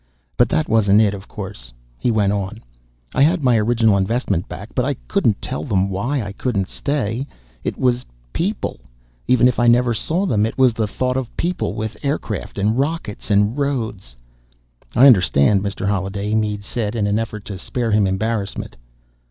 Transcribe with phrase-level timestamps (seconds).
[0.35, 2.59] "But that wasn't it, of course," he went on.
[3.13, 4.69] "I had my original investment back.
[4.73, 7.27] But I couldn't tell them why I couldn't stay.
[7.63, 8.03] It was
[8.33, 8.79] people
[9.27, 12.79] even if I never saw them, it was the thought of people, with aircraft and
[12.79, 14.15] rockets and roads"
[14.95, 15.85] "I understand, Mr.
[15.87, 18.77] Holliday," Mead said in an effort to spare him embarrassment.